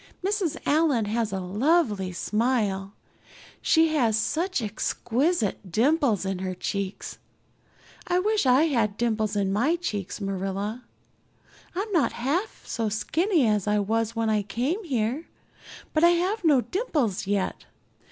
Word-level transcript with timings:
Mrs. 0.25 0.57
Allan 0.65 1.05
has 1.05 1.31
a 1.31 1.39
lovely 1.39 2.11
smile; 2.11 2.95
she 3.61 3.89
has 3.93 4.17
such 4.17 4.59
exquisite 4.59 5.71
dimples 5.71 6.25
in 6.25 6.39
her 6.39 6.55
cheeks. 6.55 7.19
I 8.07 8.17
wish 8.17 8.47
I 8.47 8.63
had 8.63 8.97
dimples 8.97 9.35
in 9.35 9.53
my 9.53 9.75
cheeks, 9.75 10.19
Marilla. 10.19 10.85
I'm 11.75 11.91
not 11.91 12.13
half 12.13 12.65
so 12.65 12.89
skinny 12.89 13.45
as 13.45 13.67
I 13.67 13.77
was 13.77 14.15
when 14.15 14.27
I 14.31 14.41
came 14.41 14.83
here, 14.83 15.27
but 15.93 16.03
I 16.03 16.09
have 16.09 16.43
no 16.43 16.61
dimples 16.61 17.27
yet. 17.27 17.65